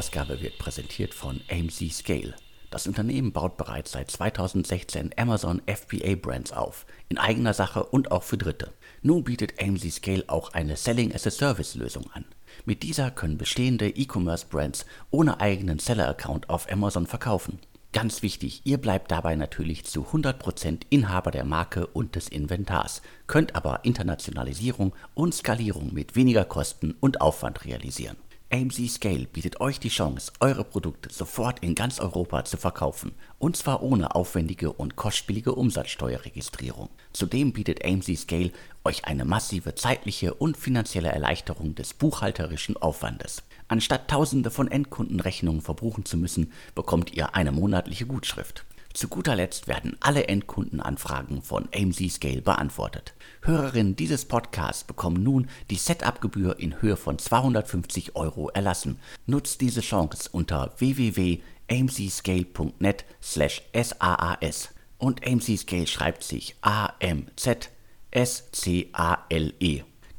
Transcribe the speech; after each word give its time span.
Ausgabe 0.00 0.40
wird 0.40 0.56
präsentiert 0.56 1.12
von 1.12 1.42
AMC 1.50 1.92
Scale. 1.92 2.34
Das 2.70 2.86
Unternehmen 2.86 3.32
baut 3.32 3.58
bereits 3.58 3.92
seit 3.92 4.10
2016 4.10 5.10
Amazon 5.18 5.60
FBA 5.66 6.14
Brands 6.14 6.52
auf, 6.52 6.86
in 7.10 7.18
eigener 7.18 7.52
Sache 7.52 7.84
und 7.84 8.10
auch 8.10 8.22
für 8.22 8.38
Dritte. 8.38 8.72
Nun 9.02 9.24
bietet 9.24 9.62
AMC 9.62 9.92
Scale 9.92 10.24
auch 10.28 10.54
eine 10.54 10.76
Selling 10.76 11.14
as 11.14 11.26
a 11.26 11.30
Service 11.30 11.74
Lösung 11.74 12.10
an. 12.14 12.24
Mit 12.64 12.82
dieser 12.82 13.10
können 13.10 13.36
bestehende 13.36 13.90
E-Commerce 13.90 14.46
Brands 14.48 14.86
ohne 15.10 15.38
eigenen 15.38 15.78
Seller 15.78 16.08
Account 16.08 16.48
auf 16.48 16.72
Amazon 16.72 17.06
verkaufen. 17.06 17.58
Ganz 17.92 18.22
wichtig, 18.22 18.62
ihr 18.64 18.78
bleibt 18.78 19.10
dabei 19.10 19.36
natürlich 19.36 19.84
zu 19.84 20.06
100% 20.06 20.80
Inhaber 20.88 21.30
der 21.30 21.44
Marke 21.44 21.86
und 21.88 22.16
des 22.16 22.28
Inventars, 22.28 23.02
könnt 23.26 23.54
aber 23.54 23.80
Internationalisierung 23.82 24.94
und 25.12 25.34
Skalierung 25.34 25.92
mit 25.92 26.16
weniger 26.16 26.46
Kosten 26.46 26.94
und 27.00 27.20
Aufwand 27.20 27.66
realisieren. 27.66 28.16
AMC 28.52 28.88
Scale 28.88 29.28
bietet 29.32 29.60
euch 29.60 29.78
die 29.78 29.90
Chance, 29.90 30.32
eure 30.40 30.64
Produkte 30.64 31.08
sofort 31.12 31.60
in 31.60 31.76
ganz 31.76 32.00
Europa 32.00 32.44
zu 32.44 32.56
verkaufen, 32.56 33.12
und 33.38 33.56
zwar 33.56 33.80
ohne 33.80 34.16
aufwendige 34.16 34.72
und 34.72 34.96
kostspielige 34.96 35.54
Umsatzsteuerregistrierung. 35.54 36.88
Zudem 37.12 37.52
bietet 37.52 37.84
AMC 37.84 38.16
Scale 38.16 38.50
euch 38.84 39.04
eine 39.04 39.24
massive 39.24 39.76
zeitliche 39.76 40.34
und 40.34 40.56
finanzielle 40.56 41.10
Erleichterung 41.10 41.76
des 41.76 41.94
buchhalterischen 41.94 42.76
Aufwandes. 42.76 43.44
Anstatt 43.68 44.08
tausende 44.08 44.50
von 44.50 44.66
Endkundenrechnungen 44.66 45.60
verbuchen 45.60 46.04
zu 46.04 46.16
müssen, 46.16 46.50
bekommt 46.74 47.12
ihr 47.12 47.36
eine 47.36 47.52
monatliche 47.52 48.06
Gutschrift. 48.06 48.64
Zu 48.92 49.08
guter 49.08 49.36
Letzt 49.36 49.68
werden 49.68 49.96
alle 50.00 50.26
Endkundenanfragen 50.26 51.42
von 51.42 51.68
AMC 51.74 52.10
Scale 52.10 52.42
beantwortet. 52.42 53.14
Hörerinnen 53.42 53.94
dieses 53.94 54.24
Podcasts 54.24 54.82
bekommen 54.84 55.22
nun 55.22 55.48
die 55.70 55.76
Setup-Gebühr 55.76 56.58
in 56.58 56.82
Höhe 56.82 56.96
von 56.96 57.16
250 57.18 58.16
Euro 58.16 58.48
erlassen. 58.50 58.98
Nutzt 59.26 59.60
diese 59.60 59.80
Chance 59.80 60.28
unter 60.32 60.72
www.amcscale.net 60.78 63.04
slash 63.22 63.62
SAAS. 63.72 64.70
Und 64.98 65.24
AMC 65.26 65.56
Scale 65.56 65.86
schreibt 65.86 66.24
sich 66.24 66.56
A-M-Z-S-C-A-L-E. 66.60 67.70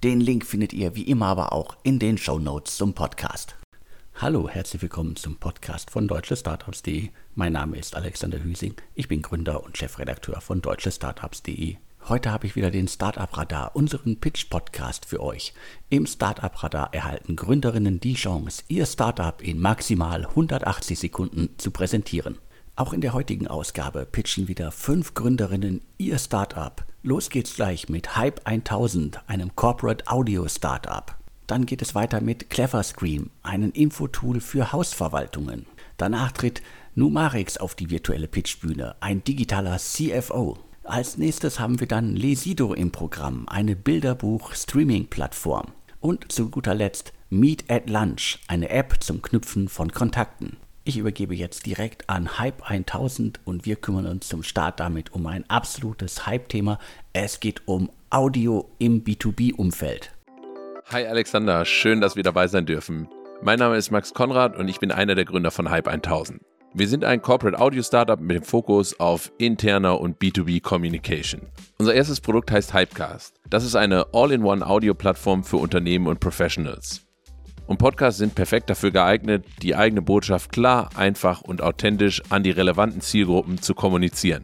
Den 0.04 0.22
Link 0.22 0.46
findet 0.46 0.74
ihr 0.74 0.96
wie 0.96 1.04
immer 1.04 1.28
aber 1.28 1.54
auch 1.54 1.78
in 1.84 2.00
den 2.00 2.18
Show 2.18 2.40
Notes 2.40 2.78
zum 2.78 2.94
Podcast. 2.94 3.56
Hallo, 4.22 4.48
herzlich 4.48 4.84
willkommen 4.84 5.16
zum 5.16 5.38
Podcast 5.38 5.90
von 5.90 6.08
deutschestartups.de. 6.08 7.10
Mein 7.34 7.54
Name 7.54 7.76
ist 7.80 7.96
Alexander 7.96 8.38
Hüsing. 8.44 8.76
Ich 8.94 9.08
bin 9.08 9.24
Gründer 9.24 9.64
und 9.64 9.80
Chefredakteur 9.80 10.42
von 10.42 10.62
deutschestartups.de. 10.62 11.78
Heute 12.08 12.32
habe 12.32 12.46
ich 12.46 12.56
wieder 12.56 12.70
den 12.70 12.88
Startup 12.88 13.36
Radar, 13.36 13.76
unseren 13.76 14.20
Pitch-Podcast 14.20 15.08
für 15.08 15.24
euch. 15.24 15.56
Im 15.90 16.06
Startup 16.06 16.54
Radar 16.62 16.94
erhalten 16.94 17.36
Gründerinnen 17.36 18.00
die 18.00 18.14
Chance, 18.14 18.62
ihr 18.68 18.86
Startup 18.86 19.42
in 19.42 19.60
maximal 19.60 20.28
180 20.28 21.00
Sekunden 21.00 21.58
zu 21.58 21.72
präsentieren. 21.72 22.38
Auch 22.76 22.94
in 22.94 23.02
der 23.02 23.14
heutigen 23.14 23.48
Ausgabe 23.48 24.06
pitchen 24.06 24.48
wieder 24.48 24.72
fünf 24.72 25.16
Gründerinnen 25.16 25.82
ihr 25.98 26.20
Startup. 26.20 26.86
Los 27.02 27.32
geht's 27.32 27.56
gleich 27.56 27.90
mit 27.90 28.16
Hype 28.18 28.42
1000, 28.44 29.28
einem 29.28 29.56
Corporate 29.56 30.06
Audio 30.06 30.48
Startup. 30.48 31.20
Dann 31.48 31.66
geht 31.66 31.82
es 31.82 31.96
weiter 31.96 32.22
mit 32.22 32.50
CleverScream, 32.50 33.30
einem 33.44 33.72
Infotool 33.72 34.40
für 34.40 34.72
Hausverwaltungen. 34.72 35.66
Danach 35.98 36.32
tritt 36.32 36.62
Numarix 36.96 37.58
auf 37.58 37.76
die 37.76 37.90
virtuelle 37.90 38.28
Pitchbühne, 38.28 38.96
ein 39.00 39.24
digitaler 39.24 39.78
CFO. 39.78 40.58
Als 40.84 41.18
nächstes 41.18 41.60
haben 41.60 41.80
wir 41.80 41.88
dann 41.88 42.16
Lesido 42.16 42.74
im 42.74 42.92
Programm, 42.92 43.48
eine 43.48 43.76
Bilderbuch-Streaming-Plattform. 43.76 45.68
Und 46.00 46.32
zu 46.32 46.50
guter 46.50 46.74
Letzt 46.74 47.14
Meet 47.30 47.70
at 47.70 47.90
Lunch, 47.90 48.40
eine 48.48 48.70
App 48.70 48.98
zum 49.00 49.22
Knüpfen 49.22 49.70
von 49.70 49.92
Kontakten. 49.92 50.58
Ich 50.84 50.98
übergebe 50.98 51.36
jetzt 51.36 51.66
direkt 51.68 52.10
an 52.10 52.40
Hype 52.40 52.70
1000 52.70 53.40
und 53.46 53.66
wir 53.66 53.76
kümmern 53.76 54.08
uns 54.08 54.28
zum 54.28 54.42
Start 54.42 54.80
damit 54.80 55.14
um 55.14 55.28
ein 55.28 55.48
absolutes 55.50 56.26
Hype-Thema. 56.26 56.80
Es 57.14 57.40
geht 57.40 57.68
um 57.68 57.92
Audio 58.10 58.68
im 58.80 59.04
B2B-Umfeld. 59.04 60.12
Hi 60.92 61.08
Alexander, 61.08 61.64
schön, 61.64 62.02
dass 62.02 62.18
wir 62.18 62.24
dabei 62.24 62.48
sein 62.48 62.66
dürfen. 62.66 63.08
Mein 63.42 63.60
Name 63.60 63.78
ist 63.78 63.92
Max 63.92 64.14
Konrad 64.14 64.58
und 64.58 64.68
ich 64.68 64.82
bin 64.82 64.92
einer 64.92 65.16
der 65.16 65.24
Gründer 65.24 65.50
von 65.50 65.70
Hype 65.70 65.88
1000. 65.88 66.42
Wir 66.74 66.86
sind 66.90 67.06
ein 67.06 67.22
Corporate 67.22 67.58
Audio 67.58 67.82
Startup 67.82 68.20
mit 68.20 68.36
dem 68.36 68.44
Fokus 68.44 69.00
auf 69.00 69.32
interner 69.38 70.02
und 70.02 70.20
B2B 70.20 70.62
Communication. 70.62 71.44
Unser 71.78 71.94
erstes 71.94 72.20
Produkt 72.20 72.52
heißt 72.52 72.74
Hypecast. 72.74 73.40
Das 73.50 73.64
ist 73.64 73.78
eine 73.78 74.08
All-in-One 74.12 74.68
Audio-Plattform 74.68 75.46
für 75.46 75.58
Unternehmen 75.58 76.08
und 76.08 76.20
Professionals. 76.20 77.08
Und 77.68 77.78
Podcasts 77.78 78.20
sind 78.20 78.36
perfekt 78.36 78.70
dafür 78.70 78.92
geeignet, 78.92 79.46
die 79.62 79.78
eigene 79.78 80.02
Botschaft 80.02 80.52
klar, 80.52 80.90
einfach 80.98 81.40
und 81.40 81.62
authentisch 81.62 82.22
an 82.28 82.44
die 82.44 82.52
relevanten 82.52 83.00
Zielgruppen 83.00 83.62
zu 83.62 83.76
kommunizieren. 83.76 84.44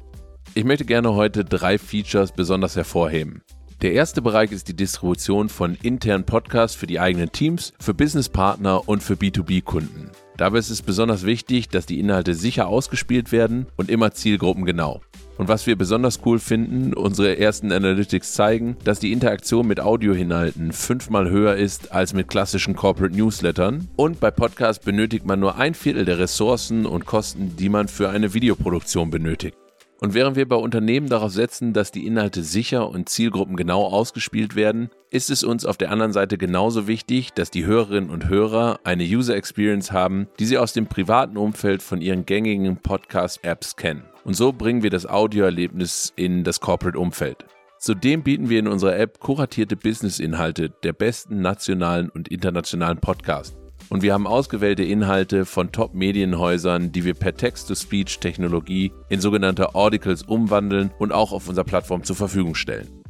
Ich 0.53 0.63
möchte 0.63 0.85
gerne 0.85 1.13
heute 1.13 1.43
drei 1.43 1.77
Features 1.77 2.31
besonders 2.31 2.77
hervorheben. 2.77 3.41
Der 3.83 3.93
erste 3.93 4.23
Bereich 4.23 4.51
ist 4.51 4.67
die 4.69 4.75
Distribution 4.75 5.49
von 5.49 5.77
internen 5.83 6.23
Podcasts 6.23 6.75
für 6.75 6.87
die 6.87 6.99
eigenen 6.99 7.31
Teams, 7.31 7.73
für 7.79 7.93
Businesspartner 7.93 8.89
und 8.89 9.03
für 9.03 9.13
B2B-Kunden. 9.13 10.09
Dabei 10.35 10.57
ist 10.57 10.71
es 10.71 10.81
besonders 10.81 11.27
wichtig, 11.27 11.69
dass 11.69 11.85
die 11.85 11.99
Inhalte 11.99 12.33
sicher 12.33 12.67
ausgespielt 12.69 13.31
werden 13.31 13.67
und 13.75 13.91
immer 13.91 14.11
zielgruppengenau. 14.13 15.01
Und 15.37 15.47
was 15.47 15.67
wir 15.67 15.75
besonders 15.75 16.21
cool 16.25 16.39
finden, 16.39 16.95
unsere 16.95 17.37
ersten 17.37 17.71
Analytics 17.71 18.33
zeigen, 18.33 18.77
dass 18.83 18.99
die 18.99 19.11
Interaktion 19.11 19.67
mit 19.67 19.79
Audioinhalten 19.79 20.71
fünfmal 20.71 21.29
höher 21.29 21.55
ist 21.55 21.91
als 21.91 22.15
mit 22.15 22.29
klassischen 22.29 22.75
Corporate 22.75 23.15
Newslettern. 23.15 23.89
Und 23.95 24.19
bei 24.19 24.31
Podcasts 24.31 24.83
benötigt 24.83 25.27
man 25.27 25.39
nur 25.39 25.57
ein 25.57 25.75
Viertel 25.75 26.05
der 26.05 26.17
Ressourcen 26.17 26.87
und 26.87 27.05
Kosten, 27.05 27.55
die 27.57 27.69
man 27.69 27.87
für 27.87 28.09
eine 28.09 28.33
Videoproduktion 28.33 29.11
benötigt. 29.11 29.55
Und 29.99 30.13
während 30.13 30.35
wir 30.35 30.47
bei 30.47 30.55
Unternehmen 30.55 31.09
darauf 31.09 31.31
setzen, 31.31 31.73
dass 31.73 31.91
die 31.91 32.05
Inhalte 32.05 32.43
sicher 32.43 32.87
und 32.89 33.09
zielgruppengenau 33.09 33.87
ausgespielt 33.87 34.55
werden, 34.55 34.89
ist 35.09 35.31
es 35.31 35.43
uns 35.43 35.65
auf 35.65 35.77
der 35.77 35.91
anderen 35.91 36.13
Seite 36.13 36.37
genauso 36.37 36.87
wichtig, 36.87 37.33
dass 37.33 37.49
die 37.49 37.65
Hörerinnen 37.65 38.11
und 38.11 38.29
Hörer 38.29 38.79
eine 38.83 39.03
User 39.03 39.35
Experience 39.35 39.91
haben, 39.91 40.27
die 40.39 40.45
sie 40.45 40.59
aus 40.59 40.73
dem 40.73 40.85
privaten 40.85 41.35
Umfeld 41.35 41.81
von 41.81 42.01
ihren 42.01 42.27
gängigen 42.27 42.77
Podcast-Apps 42.77 43.75
kennen. 43.75 44.03
Und 44.23 44.35
so 44.35 44.53
bringen 44.53 44.83
wir 44.83 44.91
das 44.91 45.07
Audioerlebnis 45.07 46.13
in 46.15 46.43
das 46.43 46.59
Corporate-Umfeld. 46.59 47.45
Zudem 47.79 48.23
bieten 48.23 48.49
wir 48.49 48.59
in 48.59 48.67
unserer 48.67 48.97
App 48.97 49.19
kuratierte 49.19 49.77
Business-Inhalte 49.77 50.69
der 50.83 50.93
besten 50.93 51.41
nationalen 51.41 52.09
und 52.09 52.27
internationalen 52.27 52.99
Podcasts. 52.99 53.55
Und 53.89 54.01
wir 54.01 54.13
haben 54.13 54.27
ausgewählte 54.27 54.83
Inhalte 54.83 55.45
von 55.45 55.71
Top-Medienhäusern, 55.71 56.91
die 56.91 57.05
wir 57.05 57.13
per 57.13 57.35
Text-to-Speech-Technologie 57.35 58.91
in 59.09 59.21
sogenannte 59.21 59.75
Audicles 59.75 60.23
umwandeln 60.23 60.91
und 60.99 61.13
auch 61.13 61.31
auf 61.31 61.47
unserer 61.47 61.65
Plattform 61.65 62.03
zur 62.03 62.15
Verfügung 62.15 62.55
stellen. 62.55 63.03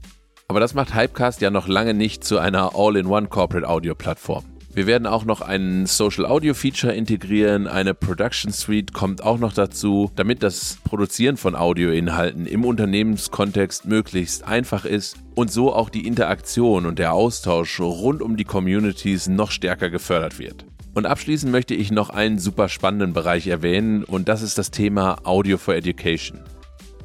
Aber 0.47 0.59
das 0.59 0.73
macht 0.73 0.95
Hypecast 0.95 1.41
ja 1.41 1.49
noch 1.49 1.67
lange 1.67 1.93
nicht 1.93 2.23
zu 2.23 2.38
einer 2.38 2.71
All-in-One 2.75 3.27
Corporate 3.27 3.67
Audio 3.67 3.95
Plattform. 3.95 4.56
Wir 4.77 4.85
werden 4.85 5.07
auch 5.07 5.25
noch 5.25 5.41
ein 5.41 5.88
Social 5.88 6.27
Audio 6.27 6.53
Feature 6.53 6.93
integrieren, 6.93 7.65
eine 7.65 7.95
Production 7.95 8.51
Suite 8.51 8.93
kommt 8.93 9.23
auch 9.23 9.39
noch 9.39 9.53
dazu, 9.53 10.11
damit 10.15 10.43
das 10.43 10.77
Produzieren 10.83 11.35
von 11.35 11.55
Audioinhalten 11.55 12.45
im 12.45 12.63
Unternehmenskontext 12.63 13.85
möglichst 13.85 14.43
einfach 14.43 14.85
ist 14.85 15.17
und 15.33 15.51
so 15.51 15.73
auch 15.73 15.89
die 15.89 16.05
Interaktion 16.05 16.85
und 16.85 16.99
der 16.99 17.13
Austausch 17.13 17.79
rund 17.79 18.21
um 18.21 18.38
die 18.38 18.43
Communities 18.43 19.27
noch 19.27 19.49
stärker 19.49 19.89
gefördert 19.89 20.38
wird. 20.38 20.67
Und 20.94 21.07
abschließend 21.07 21.51
möchte 21.51 21.73
ich 21.73 21.89
noch 21.89 22.11
einen 22.11 22.38
super 22.38 22.69
spannenden 22.69 23.13
Bereich 23.13 23.47
erwähnen 23.47 24.03
und 24.03 24.29
das 24.29 24.44
ist 24.44 24.59
das 24.59 24.69
Thema 24.69 25.18
Audio 25.23 25.57
for 25.57 25.73
Education. 25.73 26.41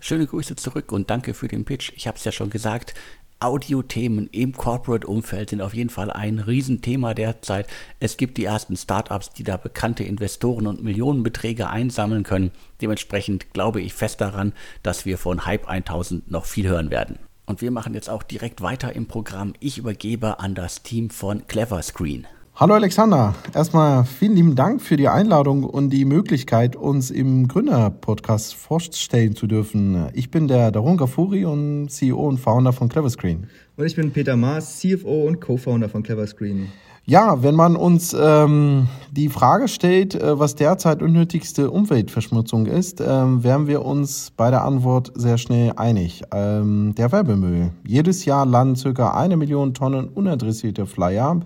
Schöne 0.00 0.26
Grüße 0.26 0.56
zurück 0.56 0.90
und 0.90 1.10
danke 1.10 1.34
für 1.34 1.46
den 1.46 1.66
Pitch. 1.66 1.92
Ich 1.96 2.06
habe 2.06 2.16
es 2.16 2.24
ja 2.24 2.32
schon 2.32 2.48
gesagt, 2.48 2.94
Audio-Themen 3.40 4.28
im 4.28 4.54
Corporate-Umfeld 4.54 5.50
sind 5.50 5.60
auf 5.60 5.74
jeden 5.74 5.90
Fall 5.90 6.10
ein 6.10 6.38
Riesenthema 6.38 7.12
derzeit. 7.12 7.66
Es 8.00 8.16
gibt 8.16 8.38
die 8.38 8.46
ersten 8.46 8.78
Startups, 8.78 9.34
die 9.34 9.44
da 9.44 9.58
bekannte 9.58 10.02
Investoren 10.02 10.66
und 10.66 10.82
Millionenbeträge 10.82 11.68
einsammeln 11.68 12.22
können. 12.22 12.52
Dementsprechend 12.80 13.52
glaube 13.52 13.82
ich 13.82 13.92
fest 13.92 14.22
daran, 14.22 14.54
dass 14.82 15.04
wir 15.04 15.18
von 15.18 15.44
Hype 15.44 15.68
1000 15.68 16.30
noch 16.30 16.46
viel 16.46 16.68
hören 16.68 16.90
werden. 16.90 17.18
Und 17.46 17.60
wir 17.60 17.70
machen 17.70 17.92
jetzt 17.92 18.08
auch 18.08 18.22
direkt 18.22 18.62
weiter 18.62 18.94
im 18.94 19.06
Programm. 19.06 19.52
Ich 19.60 19.76
übergebe 19.76 20.40
an 20.40 20.54
das 20.54 20.82
Team 20.82 21.10
von 21.10 21.46
Clever 21.46 21.82
Screen. 21.82 22.26
Hallo 22.56 22.74
Alexander, 22.74 23.34
erstmal 23.52 24.04
vielen 24.04 24.36
lieben 24.36 24.54
Dank 24.54 24.80
für 24.80 24.96
die 24.96 25.08
Einladung 25.08 25.64
und 25.64 25.90
die 25.90 26.04
Möglichkeit, 26.04 26.76
uns 26.76 27.10
im 27.10 27.48
Gründer-Podcast 27.48 28.54
vorstellen 28.54 29.34
zu 29.34 29.48
dürfen. 29.48 30.08
Ich 30.14 30.30
bin 30.30 30.46
der 30.46 30.70
Darun 30.70 30.96
Gafuri 30.96 31.44
und 31.44 31.88
CEO 31.88 32.28
und 32.28 32.38
Founder 32.38 32.72
von 32.72 32.88
Clever 32.88 33.10
Screen. 33.10 33.48
Und 33.76 33.84
ich 33.84 33.96
bin 33.96 34.12
Peter 34.12 34.36
Maas, 34.36 34.78
CFO 34.78 35.26
und 35.26 35.40
Co-Founder 35.40 35.88
von 35.88 36.04
Clever 36.04 36.28
Screen. 36.28 36.70
Ja, 37.06 37.42
wenn 37.42 37.54
man 37.54 37.76
uns 37.76 38.16
ähm, 38.18 38.88
die 39.12 39.28
Frage 39.28 39.68
stellt, 39.68 40.14
äh, 40.14 40.38
was 40.38 40.54
derzeit 40.54 41.02
unnötigste 41.02 41.70
Umweltverschmutzung 41.70 42.64
ist, 42.64 43.02
ähm, 43.06 43.44
wären 43.44 43.66
wir 43.66 43.84
uns 43.84 44.32
bei 44.34 44.48
der 44.50 44.64
Antwort 44.64 45.12
sehr 45.14 45.36
schnell 45.36 45.72
einig. 45.76 46.22
Ähm, 46.32 46.94
der 46.96 47.12
Werbemüll. 47.12 47.72
Jedes 47.86 48.24
Jahr 48.24 48.46
landen 48.46 48.76
circa 48.76 49.12
eine 49.12 49.36
Million 49.36 49.74
Tonnen 49.74 50.08
unadressierte 50.08 50.86
Flyer 50.86 51.40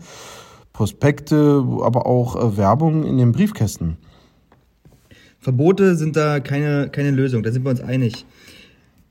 Prospekte, 0.72 1.64
aber 1.82 2.06
auch 2.06 2.36
äh, 2.36 2.56
Werbung 2.56 3.04
in 3.04 3.18
den 3.18 3.32
Briefkästen. 3.32 3.96
Verbote 5.40 5.96
sind 5.96 6.14
da 6.14 6.38
keine, 6.38 6.88
keine 6.88 7.10
Lösung, 7.10 7.42
da 7.42 7.50
sind 7.50 7.64
wir 7.64 7.70
uns 7.70 7.80
einig. 7.80 8.26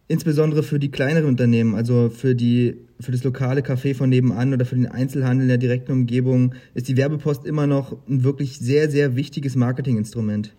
Insbesondere 0.07 0.63
für 0.63 0.79
die 0.79 0.91
kleineren 0.91 1.27
Unternehmen, 1.27 1.75
also 1.75 2.09
für, 2.09 2.35
die, 2.35 2.86
für 2.99 3.11
das 3.11 3.23
lokale 3.23 3.61
Café 3.61 3.95
von 3.95 4.09
nebenan 4.09 4.53
oder 4.53 4.65
für 4.65 4.75
den 4.75 4.87
Einzelhandel 4.87 5.43
in 5.43 5.47
der 5.49 5.57
direkten 5.57 5.91
Umgebung, 5.91 6.53
ist 6.73 6.87
die 6.87 6.97
Werbepost 6.97 7.45
immer 7.45 7.67
noch 7.67 7.95
ein 8.07 8.23
wirklich 8.23 8.59
sehr, 8.59 8.89
sehr 8.89 9.15
wichtiges 9.15 9.55
Marketinginstrument. 9.55 10.53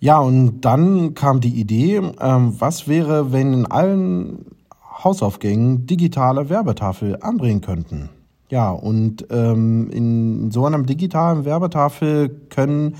Ja, 0.00 0.18
und 0.18 0.60
dann 0.60 1.14
kam 1.14 1.40
die 1.40 1.58
Idee, 1.60 2.00
ähm, 2.20 2.54
was 2.58 2.86
wäre, 2.86 3.32
wenn 3.32 3.52
in 3.52 3.66
allen 3.66 4.46
Hausaufgängen 5.02 5.86
digitale 5.86 6.48
Werbetafel 6.48 7.16
anbringen 7.20 7.60
könnten? 7.60 8.10
Ja, 8.48 8.70
und 8.70 9.26
ähm, 9.30 9.90
in 9.90 10.52
so 10.52 10.66
einer 10.66 10.80
digitalen 10.80 11.44
Werbetafel 11.44 12.28
können 12.48 12.94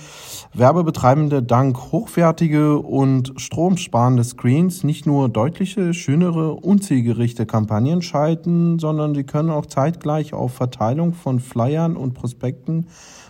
Werbebetreibende 0.55 1.41
dank 1.41 1.93
hochwertige 1.93 2.79
und 2.79 3.33
stromsparende 3.37 4.25
Screens 4.25 4.83
nicht 4.83 5.07
nur 5.07 5.29
deutliche, 5.29 5.95
schönere 5.95 6.55
und 6.55 6.83
zielgerichtete 6.83 7.47
Kampagnen 7.47 8.03
schalten, 8.03 8.81
sondern 8.81 9.15
sie 9.15 9.23
können 9.23 9.51
auch 9.51 9.67
zeitgleich 9.67 10.35
auf 10.35 10.53
Verteilung 10.53 11.13
von 11.15 11.39
Flyern 11.39 11.97
und 11.97 12.15
Prospekten 12.15 12.87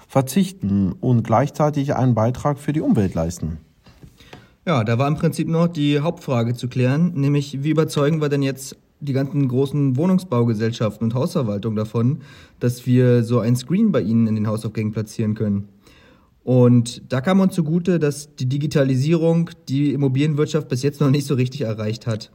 verzichten 0.09 0.93
und 0.93 1.23
gleichzeitig 1.23 1.97
einen 1.97 2.15
Beitrag 2.15 2.59
für 2.59 2.73
die 2.73 2.81
Umwelt 2.81 3.13
leisten. 3.13 3.59
Ja, 4.65 4.85
da 4.85 4.99
war 4.99 5.07
im 5.07 5.17
Prinzip 5.17 5.49
noch 5.49 5.69
die 5.69 6.01
Hauptfrage 6.01 6.55
zu 6.55 6.69
klären, 6.69 7.13
nämlich 7.15 7.63
wie 7.63 7.71
überzeugen 7.71 8.23
wir 8.23 8.31
denn 8.31 8.43
jetzt 8.43 8.77
die 9.00 9.12
ganzen 9.12 9.46
großen 9.48 9.96
Wohnungsbaugesellschaften 9.96 11.04
und 11.04 11.14
Hausverwaltungen 11.14 11.76
davon, 11.76 12.19
dass 12.60 12.87
wir 12.87 13.22
so 13.22 13.40
ein 13.40 13.56
Screen 13.56 13.93
bei 13.93 14.00
ihnen 14.00 14.26
in 14.26 14.34
den 14.34 14.46
Hausaufgängen 14.46 14.93
platzieren 14.93 15.34
können. 15.34 15.69
Und 16.44 17.02
da 17.12 17.20
kam 17.20 17.40
uns 17.40 17.54
zugute, 17.54 17.98
dass 17.98 18.37
die 18.37 18.48
Digitalisierung 18.48 19.50
die 19.69 19.93
Immobilienwirtschaft 19.93 20.69
bis 20.69 20.82
jetzt 20.82 21.00
noch 21.00 21.10
nicht 21.10 21.26
so 21.26 21.34
richtig 21.34 21.62
erreicht 21.62 22.06
hat. 22.06 22.31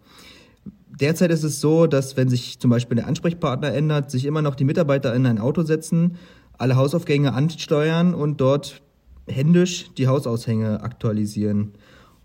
Derzeit 0.99 1.31
ist 1.31 1.43
es 1.43 1.61
so, 1.61 1.87
dass 1.87 2.17
wenn 2.17 2.27
sich 2.27 2.59
zum 2.59 2.69
Beispiel 2.69 2.97
der 2.97 3.07
Ansprechpartner 3.07 3.73
ändert, 3.73 4.11
sich 4.11 4.25
immer 4.25 4.41
noch 4.41 4.55
die 4.55 4.65
Mitarbeiter 4.65 5.15
in 5.15 5.25
ein 5.25 5.39
Auto 5.39 5.63
setzen, 5.63 6.17
alle 6.57 6.75
Hausaufgänge 6.75 7.33
ansteuern 7.33 8.13
und 8.13 8.41
dort 8.41 8.81
händisch 9.27 9.89
die 9.97 10.07
Hausaushänge 10.07 10.81
aktualisieren. 10.81 11.71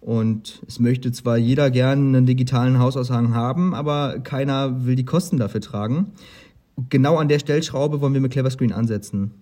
Und 0.06 0.62
es 0.69 0.79
möchte 0.79 1.11
zwar 1.11 1.37
jeder 1.37 1.69
gerne 1.69 2.17
einen 2.17 2.26
digitalen 2.26 2.79
Hausaushang 2.79 3.35
haben, 3.35 3.75
aber 3.75 4.20
keiner 4.20 4.87
will 4.87 4.94
die 4.94 5.05
Kosten 5.05 5.37
dafür 5.37 5.61
tragen. 5.61 6.12
Genau 6.91 7.17
an 7.17 7.26
der 7.26 7.41
Stellschraube 7.41 8.00
wollen 8.00 8.14
wir 8.14 8.20
mit 8.20 8.31
Clever 8.31 8.53
Screen 8.53 8.73
ansetzen. 8.73 9.32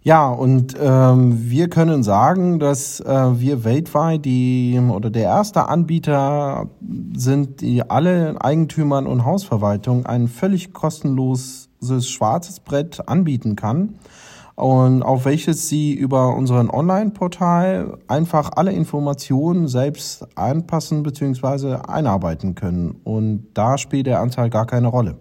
Ja, 0.00 0.28
und 0.28 0.76
ähm, 0.80 1.50
wir 1.50 1.68
können 1.68 2.04
sagen, 2.04 2.60
dass 2.60 3.00
äh, 3.00 3.40
wir 3.40 3.64
weltweit 3.64 4.24
die 4.24 4.80
oder 4.88 5.10
der 5.10 5.24
erste 5.24 5.68
Anbieter 5.68 6.68
sind, 7.16 7.60
die 7.60 7.82
alle 7.82 8.40
Eigentümern 8.40 9.08
und 9.08 9.24
Hausverwaltungen 9.24 10.06
ein 10.06 10.28
völlig 10.28 10.72
kostenloses 10.72 12.08
schwarzes 12.08 12.60
Brett 12.60 13.08
anbieten 13.08 13.56
kann 13.56 13.94
und 14.54 15.02
auf 15.02 15.24
welches 15.24 15.68
Sie 15.68 15.94
über 15.94 16.34
unseren 16.36 16.70
Online-Portal 16.70 17.98
einfach 18.08 18.50
alle 18.56 18.72
Informationen 18.72 19.68
selbst 19.68 20.26
anpassen 20.36 21.02
bzw. 21.02 21.76
einarbeiten 21.86 22.54
können. 22.54 23.00
Und 23.04 23.46
da 23.54 23.78
spielt 23.78 24.06
der 24.06 24.20
Anteil 24.20 24.50
gar 24.50 24.66
keine 24.66 24.88
Rolle. 24.88 25.16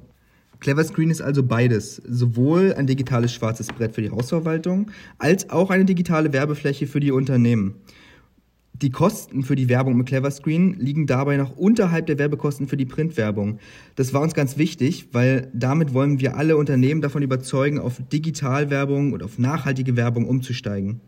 Clever 0.60 0.83
Screen 0.83 1.10
ist 1.10 1.22
also 1.22 1.42
beides, 1.42 1.95
sowohl 2.07 2.75
ein 2.78 2.86
digitales 2.86 3.33
schwarzes 3.33 3.68
Brett 3.68 3.95
für 3.95 4.04
die 4.04 4.12
Hausverwaltung 4.12 4.92
als 5.18 5.50
auch 5.50 5.72
eine 5.72 5.86
digitale 5.86 6.31
Werbefläche 6.34 6.86
für 6.86 7.00
die 7.00 7.12
Unternehmen. 7.12 7.75
Die 8.81 8.89
Kosten 8.89 9.44
für 9.44 9.56
die 9.56 9.69
Werbung 9.69 9.95
mit 9.95 10.07
Clever 10.07 10.31
Screen 10.31 10.74
liegen 10.80 11.06
dabei 11.06 11.38
noch 11.38 11.56
unterhalb 11.56 12.07
der 12.07 12.18
Werbekosten 12.18 12.68
für 12.68 12.78
die 12.78 12.86
Printwerbung. 12.86 13.60
Das 13.95 14.12
war 14.12 14.22
uns 14.22 14.33
ganz 14.33 14.57
wichtig, 14.57 15.10
weil 15.12 15.51
damit 15.54 15.94
wollen 15.94 16.19
wir 16.19 16.36
alle 16.36 16.57
Unternehmen 16.57 17.01
davon 17.01 17.22
überzeugen, 17.22 17.80
auf 17.80 18.01
Digitalwerbung 18.12 19.13
und 19.13 19.22
auf 19.22 19.38
nachhaltige 19.38 19.95
Werbung 19.98 20.28
umzusteigen. 20.28 21.00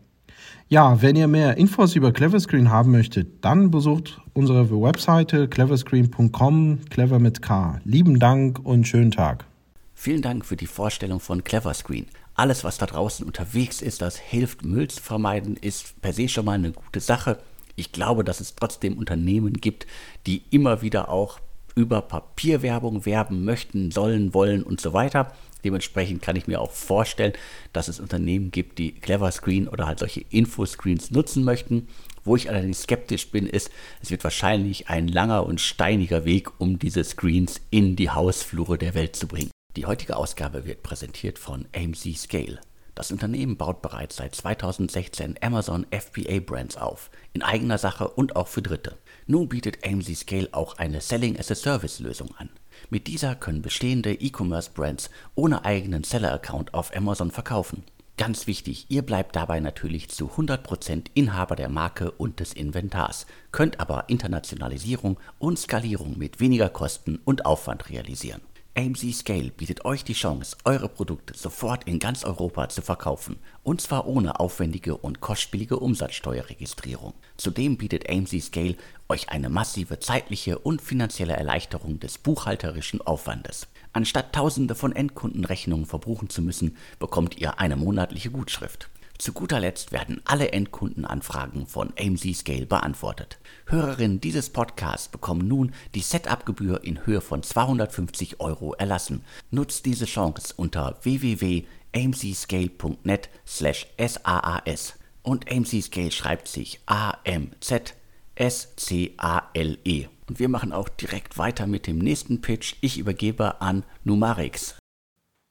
Ja, 0.68 1.02
wenn 1.02 1.16
ihr 1.16 1.26
mehr 1.26 1.56
Infos 1.56 1.96
über 1.96 2.12
Cleverscreen 2.12 2.70
haben 2.70 2.92
möchtet, 2.92 3.44
dann 3.44 3.72
besucht 3.72 4.20
unsere 4.34 4.70
Webseite 4.70 5.48
cleverscreen.com, 5.48 6.78
clever 6.90 7.18
mit 7.18 7.42
K. 7.42 7.80
Lieben 7.84 8.20
Dank 8.20 8.60
und 8.64 8.86
schönen 8.86 9.10
Tag. 9.10 9.46
Vielen 9.94 10.22
Dank 10.22 10.44
für 10.46 10.56
die 10.56 10.66
Vorstellung 10.66 11.18
von 11.18 11.42
Cleverscreen. 11.42 12.06
Alles, 12.36 12.62
was 12.62 12.78
da 12.78 12.86
draußen 12.86 13.26
unterwegs 13.26 13.82
ist, 13.82 14.00
das 14.00 14.16
hilft, 14.16 14.64
Müll 14.64 14.88
zu 14.88 15.02
vermeiden, 15.02 15.56
ist 15.56 16.00
per 16.00 16.12
se 16.12 16.28
schon 16.28 16.44
mal 16.44 16.52
eine 16.52 16.72
gute 16.72 17.00
Sache 17.00 17.38
ich 17.76 17.92
glaube, 17.92 18.24
dass 18.24 18.40
es 18.40 18.54
trotzdem 18.54 18.98
Unternehmen 18.98 19.54
gibt, 19.54 19.86
die 20.26 20.42
immer 20.50 20.82
wieder 20.82 21.08
auch 21.08 21.40
über 21.74 22.02
Papierwerbung 22.02 23.04
werben 23.04 23.44
möchten, 23.44 23.90
sollen, 23.90 24.32
wollen 24.32 24.62
und 24.62 24.80
so 24.80 24.92
weiter. 24.92 25.32
Dementsprechend 25.64 26.22
kann 26.22 26.36
ich 26.36 26.46
mir 26.46 26.60
auch 26.60 26.70
vorstellen, 26.70 27.32
dass 27.72 27.88
es 27.88 27.98
Unternehmen 27.98 28.50
gibt, 28.50 28.78
die 28.78 28.92
Clever 28.92 29.32
Screen 29.32 29.66
oder 29.66 29.86
halt 29.86 29.98
solche 29.98 30.20
Infoscreens 30.30 31.10
nutzen 31.10 31.42
möchten. 31.42 31.88
Wo 32.22 32.36
ich 32.36 32.48
allerdings 32.48 32.82
skeptisch 32.82 33.30
bin, 33.30 33.46
ist, 33.46 33.70
es 34.00 34.10
wird 34.10 34.24
wahrscheinlich 34.24 34.88
ein 34.88 35.08
langer 35.08 35.46
und 35.46 35.60
steiniger 35.60 36.24
Weg, 36.24 36.48
um 36.58 36.78
diese 36.78 37.02
Screens 37.02 37.60
in 37.70 37.96
die 37.96 38.10
Hausflure 38.10 38.78
der 38.78 38.94
Welt 38.94 39.16
zu 39.16 39.26
bringen. 39.26 39.50
Die 39.76 39.86
heutige 39.86 40.16
Ausgabe 40.16 40.64
wird 40.64 40.82
präsentiert 40.82 41.38
von 41.38 41.66
AMC 41.74 42.16
Scale. 42.16 42.60
Das 42.94 43.10
Unternehmen 43.10 43.56
baut 43.56 43.82
bereits 43.82 44.16
seit 44.16 44.34
2016 44.34 45.36
Amazon 45.40 45.84
FBA 45.90 46.38
Brands 46.40 46.76
auf, 46.76 47.10
in 47.32 47.42
eigener 47.42 47.78
Sache 47.78 48.08
und 48.08 48.36
auch 48.36 48.46
für 48.46 48.62
Dritte. 48.62 48.96
Nun 49.26 49.48
bietet 49.48 49.84
AMC 49.84 50.16
Scale 50.16 50.48
auch 50.52 50.78
eine 50.78 51.00
Selling 51.00 51.38
as 51.38 51.50
a 51.50 51.56
Service 51.56 51.98
Lösung 51.98 52.30
an. 52.36 52.50
Mit 52.90 53.06
dieser 53.08 53.34
können 53.34 53.62
bestehende 53.62 54.12
E-Commerce 54.12 54.70
Brands 54.72 55.10
ohne 55.34 55.64
eigenen 55.64 56.04
Seller-Account 56.04 56.74
auf 56.74 56.94
Amazon 56.94 57.30
verkaufen. 57.30 57.82
Ganz 58.16 58.46
wichtig, 58.46 58.86
ihr 58.90 59.02
bleibt 59.02 59.34
dabei 59.34 59.58
natürlich 59.58 60.08
zu 60.08 60.26
100% 60.26 61.06
Inhaber 61.14 61.56
der 61.56 61.68
Marke 61.68 62.12
und 62.12 62.38
des 62.38 62.52
Inventars, 62.52 63.26
könnt 63.50 63.80
aber 63.80 64.04
Internationalisierung 64.08 65.18
und 65.40 65.58
Skalierung 65.58 66.16
mit 66.16 66.38
weniger 66.38 66.68
Kosten 66.68 67.18
und 67.24 67.44
Aufwand 67.44 67.90
realisieren. 67.90 68.40
AMC 68.76 69.14
Scale 69.14 69.52
bietet 69.52 69.84
euch 69.84 70.02
die 70.02 70.14
Chance, 70.14 70.56
eure 70.64 70.88
Produkte 70.88 71.38
sofort 71.38 71.84
in 71.84 72.00
ganz 72.00 72.24
Europa 72.24 72.68
zu 72.68 72.82
verkaufen, 72.82 73.36
und 73.62 73.80
zwar 73.80 74.08
ohne 74.08 74.40
aufwendige 74.40 74.96
und 74.96 75.20
kostspielige 75.20 75.78
Umsatzsteuerregistrierung. 75.78 77.14
Zudem 77.36 77.76
bietet 77.76 78.10
AMC 78.10 78.42
Scale 78.42 78.74
euch 79.08 79.28
eine 79.28 79.48
massive 79.48 80.00
zeitliche 80.00 80.58
und 80.58 80.82
finanzielle 80.82 81.34
Erleichterung 81.34 82.00
des 82.00 82.18
buchhalterischen 82.18 83.00
Aufwandes. 83.00 83.68
Anstatt 83.92 84.32
tausende 84.32 84.74
von 84.74 84.90
Endkundenrechnungen 84.90 85.86
verbuchen 85.86 86.28
zu 86.28 86.42
müssen, 86.42 86.76
bekommt 86.98 87.38
ihr 87.38 87.60
eine 87.60 87.76
monatliche 87.76 88.32
Gutschrift. 88.32 88.90
Zu 89.18 89.32
guter 89.32 89.60
Letzt 89.60 89.92
werden 89.92 90.20
alle 90.24 90.50
Endkundenanfragen 90.52 91.66
von 91.66 91.92
AMC 91.98 92.34
Scale 92.34 92.64
beantwortet. 92.66 93.38
Hörerinnen 93.66 94.20
dieses 94.20 94.50
Podcasts 94.50 95.08
bekommen 95.08 95.46
nun 95.46 95.72
die 95.94 96.00
Setup-Gebühr 96.00 96.82
in 96.84 97.06
Höhe 97.06 97.20
von 97.20 97.42
250 97.42 98.40
Euro 98.40 98.72
erlassen. 98.74 99.22
Nutzt 99.50 99.84
diese 99.86 100.06
Chance 100.06 100.54
unter 100.56 100.98
www.amcscale.net 101.02 103.28
slash 103.46 103.86
SAAS 103.98 104.94
und 105.22 105.50
AMC 105.50 105.82
Scale 105.82 106.10
schreibt 106.10 106.48
sich 106.48 106.80
A-M-Z 106.86 107.94
S-C-A-L-E. 108.36 110.06
Und 110.06 110.14
Und 110.26 110.38
wir 110.38 110.48
machen 110.48 110.72
auch 110.72 110.88
direkt 110.88 111.38
weiter 111.38 111.66
mit 111.66 111.86
dem 111.86 111.98
nächsten 111.98 112.40
Pitch. 112.40 112.76
Ich 112.80 112.98
übergebe 112.98 113.60
an 113.60 113.84
Numarix. 114.04 114.76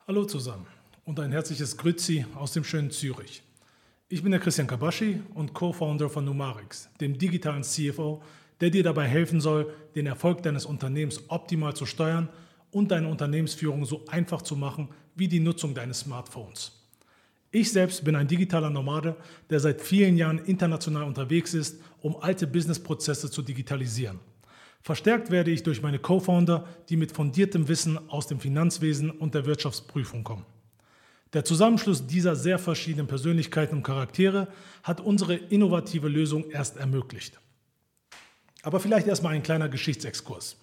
Hallo 0.08 0.25
zusammen 0.25 0.65
und 1.05 1.20
ein 1.20 1.32
herzliches 1.32 1.77
Grüezi 1.77 2.25
aus 2.36 2.53
dem 2.53 2.63
schönen 2.63 2.91
Zürich. 2.91 3.42
Ich 4.13 4.22
bin 4.22 4.32
der 4.32 4.39
Christian 4.39 4.67
Kabaschi 4.67 5.20
und 5.34 5.55
Co-Founder 5.55 6.08
von 6.08 6.24
Numarix, 6.24 6.88
dem 7.01 7.17
digitalen 7.17 7.63
CFO, 7.63 8.22
der 8.62 8.70
dir 8.70 8.84
dabei 8.84 9.08
helfen 9.08 9.41
soll, 9.41 9.74
den 9.96 10.05
Erfolg 10.05 10.43
deines 10.43 10.67
Unternehmens 10.67 11.20
optimal 11.29 11.75
zu 11.75 11.88
steuern 11.88 12.29
und 12.70 12.91
deine 12.91 13.08
Unternehmensführung 13.08 13.86
so 13.86 14.05
einfach 14.05 14.43
zu 14.43 14.55
machen 14.55 14.89
wie 15.15 15.27
die 15.27 15.39
Nutzung 15.39 15.74
deines 15.74 16.01
Smartphones. 16.01 16.74
Ich 17.50 17.72
selbst 17.72 18.03
bin 18.03 18.15
ein 18.15 18.27
digitaler 18.27 18.70
Nomade, 18.70 19.15
der 19.50 19.60
seit 19.60 19.82
vielen 19.82 20.15
Jahren 20.15 20.46
international 20.46 21.05
unterwegs 21.05 21.55
ist, 21.55 21.82
um 22.03 22.15
alte 22.17 22.46
Businessprozesse 22.46 23.32
zu 23.32 23.41
digitalisieren. 23.41 24.20
Verstärkt 24.84 25.32
werde 25.32 25.50
ich 25.50 25.63
durch 25.63 25.82
meine 25.82 25.98
Co-Founder, 25.98 26.67
die 26.88 26.98
mit 26.98 27.13
fundiertem 27.13 27.67
Wissen 27.67 27.98
aus 28.12 28.27
dem 28.27 28.39
Finanzwesen 28.39 29.10
und 29.10 29.34
der 29.34 29.48
Wirtschaftsprüfung 29.48 30.24
kommen. 30.24 30.46
Der 31.33 31.43
Zusammenschluss 31.43 32.05
dieser 32.05 32.35
sehr 32.35 32.59
verschiedenen 32.59 33.07
Persönlichkeiten 33.07 33.77
und 33.77 33.83
Charaktere 33.83 34.47
hat 34.83 35.01
unsere 35.01 35.35
innovative 35.35 36.07
Lösung 36.07 36.49
erst 36.51 36.77
ermöglicht. 36.77 37.39
Aber 38.61 38.79
vielleicht 38.79 39.07
erstmal 39.07 39.33
ein 39.33 39.43
kleiner 39.43 39.67
Geschichtsexkurs. 39.67 40.57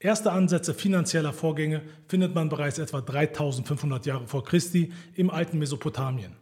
Erste 0.00 0.32
Ansätze 0.32 0.74
finanzieller 0.74 1.32
Vorgänge 1.32 1.82
findet 2.08 2.34
man 2.34 2.48
bereits 2.48 2.78
etwa 2.78 3.00
3500 3.00 4.06
Jahre 4.06 4.26
vor 4.26 4.44
Christi 4.44 4.92
im 5.14 5.30
alten 5.30 5.58
Mesopotamien. 5.58 6.32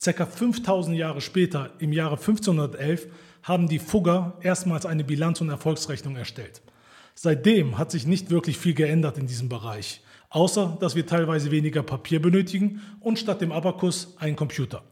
Circa 0.00 0.24
5000 0.24 0.96
Jahre 0.96 1.20
später, 1.20 1.70
im 1.78 1.92
Jahre 1.92 2.16
1511, 2.16 3.08
haben 3.42 3.68
die 3.68 3.78
Fugger 3.78 4.38
erstmals 4.40 4.86
eine 4.86 5.04
Bilanz- 5.04 5.40
und 5.40 5.48
Erfolgsrechnung 5.48 6.16
erstellt. 6.16 6.62
Seitdem 7.14 7.78
hat 7.78 7.90
sich 7.90 8.06
nicht 8.06 8.30
wirklich 8.30 8.58
viel 8.58 8.74
geändert 8.74 9.18
in 9.18 9.26
diesem 9.26 9.48
Bereich, 9.48 10.02
außer 10.30 10.76
dass 10.80 10.94
wir 10.94 11.06
teilweise 11.06 11.50
weniger 11.50 11.82
Papier 11.82 12.20
benötigen 12.20 12.80
und 13.00 13.18
statt 13.18 13.40
dem 13.40 13.52
Abakus 13.52 14.16
einen 14.18 14.36
Computer. 14.36 14.82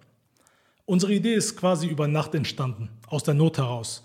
Unsere 0.85 1.13
Idee 1.13 1.35
ist 1.35 1.57
quasi 1.57 1.87
über 1.87 2.09
Nacht 2.09 2.35
entstanden, 2.35 2.91
aus 3.07 3.23
der 3.23 3.35
Not 3.35 3.59
heraus. 3.59 4.05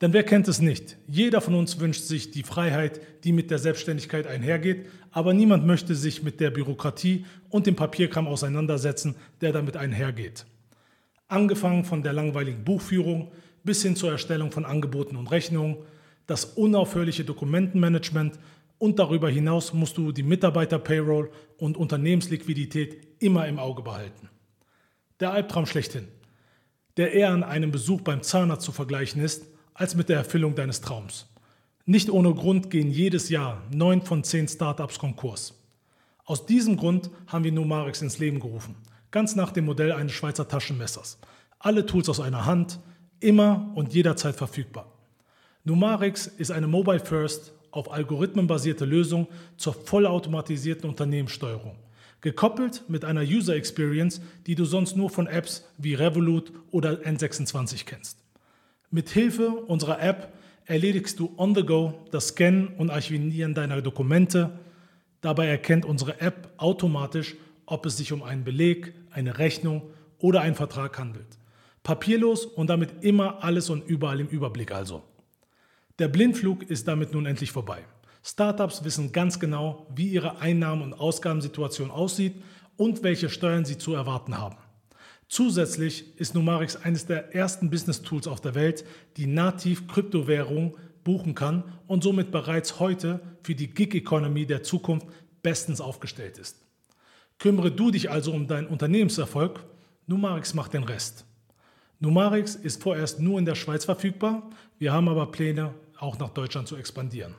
Denn 0.00 0.12
wer 0.12 0.24
kennt 0.24 0.48
es 0.48 0.60
nicht? 0.60 0.96
Jeder 1.06 1.40
von 1.40 1.54
uns 1.54 1.78
wünscht 1.78 2.02
sich 2.02 2.32
die 2.32 2.42
Freiheit, 2.42 3.00
die 3.22 3.32
mit 3.32 3.52
der 3.52 3.58
Selbstständigkeit 3.58 4.26
einhergeht, 4.26 4.86
aber 5.12 5.32
niemand 5.32 5.64
möchte 5.64 5.94
sich 5.94 6.24
mit 6.24 6.40
der 6.40 6.50
Bürokratie 6.50 7.24
und 7.50 7.66
dem 7.66 7.76
Papierkram 7.76 8.26
auseinandersetzen, 8.26 9.14
der 9.40 9.52
damit 9.52 9.76
einhergeht. 9.76 10.44
Angefangen 11.28 11.84
von 11.84 12.02
der 12.02 12.12
langweiligen 12.12 12.64
Buchführung 12.64 13.30
bis 13.62 13.82
hin 13.82 13.94
zur 13.94 14.10
Erstellung 14.10 14.50
von 14.50 14.64
Angeboten 14.64 15.16
und 15.16 15.30
Rechnungen, 15.30 15.76
das 16.26 16.44
unaufhörliche 16.44 17.24
Dokumentenmanagement 17.24 18.38
und 18.78 18.98
darüber 18.98 19.30
hinaus 19.30 19.72
musst 19.72 19.96
du 19.96 20.12
die 20.12 20.22
Mitarbeiter-Payroll 20.22 21.30
und 21.56 21.76
Unternehmensliquidität 21.76 23.22
immer 23.22 23.46
im 23.46 23.58
Auge 23.58 23.82
behalten. 23.82 24.28
Der 25.20 25.32
Albtraum 25.32 25.66
schlechthin, 25.66 26.08
der 26.96 27.12
eher 27.12 27.30
an 27.30 27.44
einem 27.44 27.70
Besuch 27.70 28.00
beim 28.00 28.22
Zahnarzt 28.22 28.64
zu 28.64 28.72
vergleichen 28.72 29.22
ist, 29.22 29.46
als 29.74 29.94
mit 29.94 30.08
der 30.08 30.16
Erfüllung 30.16 30.54
deines 30.54 30.80
Traums. 30.80 31.28
Nicht 31.84 32.10
ohne 32.10 32.34
Grund 32.34 32.70
gehen 32.70 32.90
jedes 32.90 33.28
Jahr 33.28 33.62
neun 33.70 34.02
von 34.02 34.24
zehn 34.24 34.48
Startups 34.48 34.98
Konkurs. 34.98 35.54
Aus 36.24 36.46
diesem 36.46 36.76
Grund 36.76 37.10
haben 37.26 37.44
wir 37.44 37.52
Numarix 37.52 38.02
ins 38.02 38.18
Leben 38.18 38.40
gerufen, 38.40 38.76
ganz 39.10 39.34
nach 39.34 39.50
dem 39.50 39.64
Modell 39.64 39.92
eines 39.92 40.12
Schweizer 40.12 40.46
Taschenmessers. 40.46 41.18
Alle 41.58 41.86
Tools 41.86 42.08
aus 42.08 42.20
einer 42.20 42.46
Hand, 42.46 42.80
immer 43.20 43.72
und 43.74 43.94
jederzeit 43.94 44.36
verfügbar. 44.36 44.91
Numarix 45.64 46.26
ist 46.26 46.50
eine 46.50 46.66
Mobile 46.66 46.98
First 46.98 47.52
auf 47.70 47.92
Algorithmen 47.92 48.48
basierte 48.48 48.84
Lösung 48.84 49.28
zur 49.56 49.74
vollautomatisierten 49.74 50.90
Unternehmenssteuerung, 50.90 51.76
gekoppelt 52.20 52.82
mit 52.88 53.04
einer 53.04 53.22
User 53.22 53.54
Experience, 53.54 54.20
die 54.48 54.56
du 54.56 54.64
sonst 54.64 54.96
nur 54.96 55.08
von 55.08 55.28
Apps 55.28 55.64
wie 55.78 55.94
Revolut 55.94 56.52
oder 56.72 56.94
N26 57.04 57.84
kennst. 57.84 58.18
Mit 58.90 59.08
Hilfe 59.10 59.50
unserer 59.50 60.02
App 60.02 60.32
erledigst 60.66 61.20
du 61.20 61.32
on 61.36 61.54
the 61.54 61.64
go 61.64 61.94
das 62.10 62.28
Scannen 62.28 62.74
und 62.76 62.90
Archivieren 62.90 63.54
deiner 63.54 63.82
Dokumente. 63.82 64.58
Dabei 65.20 65.46
erkennt 65.46 65.84
unsere 65.84 66.20
App 66.20 66.50
automatisch, 66.56 67.36
ob 67.66 67.86
es 67.86 67.96
sich 67.96 68.12
um 68.12 68.24
einen 68.24 68.42
Beleg, 68.42 68.94
eine 69.12 69.38
Rechnung 69.38 69.82
oder 70.18 70.40
einen 70.40 70.56
Vertrag 70.56 70.98
handelt. 70.98 71.38
Papierlos 71.84 72.46
und 72.46 72.66
damit 72.66 73.04
immer 73.04 73.44
alles 73.44 73.70
und 73.70 73.88
überall 73.88 74.18
im 74.18 74.26
Überblick 74.26 74.72
also. 74.72 75.04
Der 75.98 76.08
Blindflug 76.08 76.62
ist 76.64 76.88
damit 76.88 77.12
nun 77.12 77.26
endlich 77.26 77.52
vorbei. 77.52 77.84
Startups 78.22 78.84
wissen 78.84 79.12
ganz 79.12 79.40
genau, 79.40 79.86
wie 79.94 80.08
ihre 80.08 80.40
Einnahmen- 80.40 80.82
und 80.82 80.94
Ausgabensituation 80.94 81.90
aussieht 81.90 82.42
und 82.76 83.02
welche 83.02 83.28
Steuern 83.28 83.64
sie 83.64 83.78
zu 83.78 83.94
erwarten 83.94 84.38
haben. 84.38 84.56
Zusätzlich 85.28 86.18
ist 86.18 86.34
Numarix 86.34 86.76
eines 86.76 87.06
der 87.06 87.34
ersten 87.34 87.70
Business 87.70 88.02
Tools 88.02 88.26
auf 88.26 88.40
der 88.40 88.54
Welt, 88.54 88.84
die 89.16 89.26
nativ 89.26 89.88
Kryptowährung 89.88 90.76
buchen 91.04 91.34
kann 91.34 91.64
und 91.86 92.02
somit 92.02 92.30
bereits 92.30 92.78
heute 92.78 93.20
für 93.42 93.54
die 93.54 93.68
Gig 93.68 93.94
Economy 93.94 94.46
der 94.46 94.62
Zukunft 94.62 95.06
bestens 95.42 95.80
aufgestellt 95.80 96.38
ist. 96.38 96.58
Kümmere 97.38 97.72
du 97.72 97.90
dich 97.90 98.10
also 98.10 98.32
um 98.32 98.46
deinen 98.46 98.68
Unternehmenserfolg, 98.68 99.64
Numarix 100.06 100.54
macht 100.54 100.74
den 100.74 100.84
Rest. 100.84 101.24
Numarix 102.02 102.56
ist 102.56 102.82
vorerst 102.82 103.20
nur 103.20 103.38
in 103.38 103.44
der 103.44 103.54
Schweiz 103.54 103.84
verfügbar, 103.84 104.42
wir 104.80 104.92
haben 104.92 105.08
aber 105.08 105.30
Pläne, 105.30 105.72
auch 105.96 106.18
nach 106.18 106.30
Deutschland 106.30 106.66
zu 106.66 106.74
expandieren. 106.76 107.36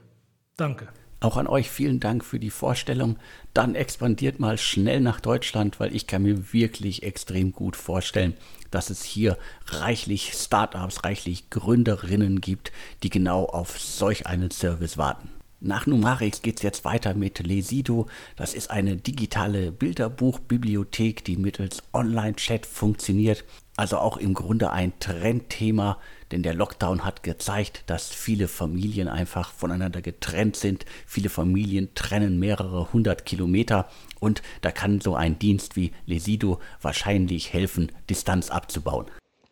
Danke. 0.56 0.88
Auch 1.20 1.36
an 1.36 1.48
euch 1.48 1.70
vielen 1.70 2.00
Dank 2.00 2.24
für 2.24 2.40
die 2.40 2.50
Vorstellung. 2.50 3.18
Dann 3.54 3.76
expandiert 3.76 4.40
mal 4.40 4.58
schnell 4.58 5.02
nach 5.02 5.20
Deutschland, 5.20 5.82
weil 5.82 5.94
ich 5.94 6.08
kann 6.08 6.24
mir 6.24 6.54
wirklich 6.54 7.04
extrem 7.04 7.52
gut 7.52 7.76
vorstellen, 7.76 8.36
dass 8.72 8.90
es 8.90 9.04
hier 9.04 9.38
reichlich 9.68 10.32
Startups, 10.34 11.04
reichlich 11.04 11.50
Gründerinnen 11.50 12.40
gibt, 12.40 12.72
die 13.04 13.10
genau 13.10 13.46
auf 13.46 13.78
solch 13.78 14.28
einen 14.28 14.50
Service 14.50 14.98
warten. 14.98 15.30
Nach 15.66 15.88
Numarix 15.88 16.42
geht 16.42 16.58
es 16.58 16.62
jetzt 16.62 16.84
weiter 16.84 17.14
mit 17.14 17.40
Lesido. 17.40 18.08
Das 18.36 18.54
ist 18.54 18.70
eine 18.70 18.98
digitale 18.98 19.72
Bilderbuchbibliothek, 19.72 21.24
die 21.24 21.38
mittels 21.38 21.82
Online-Chat 21.94 22.66
funktioniert. 22.66 23.46
Also 23.78 23.98
auch 23.98 24.18
im 24.18 24.34
Grunde 24.34 24.74
ein 24.74 24.92
Trendthema, 25.00 26.00
denn 26.34 26.44
der 26.44 26.54
Lockdown 26.54 27.06
hat 27.06 27.24
gezeigt, 27.24 27.84
dass 27.86 28.10
viele 28.10 28.50
Familien 28.50 29.08
einfach 29.08 29.54
voneinander 29.54 30.02
getrennt 30.02 30.58
sind. 30.58 30.84
Viele 31.08 31.30
Familien 31.30 31.96
trennen 31.96 32.40
mehrere 32.40 32.92
hundert 32.92 33.26
Kilometer 33.26 33.88
und 34.20 34.42
da 34.60 34.70
kann 34.70 35.00
so 35.00 35.16
ein 35.16 35.40
Dienst 35.40 35.78
wie 35.78 35.94
Lesido 36.06 36.60
wahrscheinlich 36.82 37.54
helfen, 37.54 37.90
Distanz 38.10 38.50
abzubauen. 38.50 39.06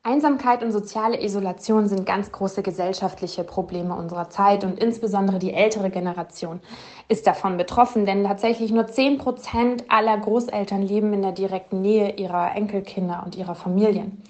Einsamkeit 0.03 0.63
und 0.63 0.71
soziale 0.71 1.23
Isolation 1.23 1.87
sind 1.87 2.07
ganz 2.07 2.31
große 2.31 2.63
gesellschaftliche 2.63 3.43
Probleme 3.43 3.95
unserer 3.95 4.31
Zeit 4.31 4.63
und 4.63 4.79
insbesondere 4.79 5.37
die 5.37 5.53
ältere 5.53 5.91
Generation 5.91 6.59
ist 7.07 7.27
davon 7.27 7.55
betroffen, 7.55 8.07
denn 8.07 8.23
tatsächlich 8.23 8.71
nur 8.71 8.87
10 8.87 9.19
Prozent 9.19 9.83
aller 9.89 10.17
Großeltern 10.17 10.81
leben 10.81 11.13
in 11.13 11.21
der 11.21 11.33
direkten 11.33 11.83
Nähe 11.83 12.15
ihrer 12.15 12.55
Enkelkinder 12.55 13.21
und 13.23 13.35
ihrer 13.35 13.53
Familien. 13.53 14.23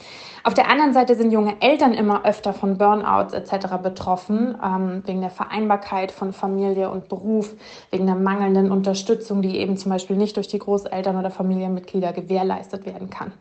Auf 0.44 0.56
der 0.56 0.70
anderen 0.70 0.92
Seite 0.92 1.16
sind 1.16 1.32
junge 1.32 1.62
Eltern 1.62 1.94
immer 1.94 2.26
öfter 2.26 2.52
von 2.52 2.78
Burnouts 2.78 3.32
etc. 3.32 3.78
betroffen, 3.82 4.58
ähm, 4.62 5.04
wegen 5.06 5.22
der 5.22 5.30
Vereinbarkeit 5.30 6.12
von 6.12 6.34
Familie 6.34 6.90
und 6.90 7.08
Beruf, 7.08 7.56
wegen 7.92 8.08
der 8.08 8.16
mangelnden 8.16 8.72
Unterstützung, 8.72 9.42
die 9.42 9.56
eben 9.56 9.78
zum 9.78 9.90
Beispiel 9.90 10.18
nicht 10.18 10.36
durch 10.36 10.50
die 10.50 10.60
Großeltern 10.60 11.16
oder 11.16 11.32
Familienmitglieder 11.32 12.12
gewährleistet 12.12 12.86
werden 12.86 13.10
kann. 13.10 13.32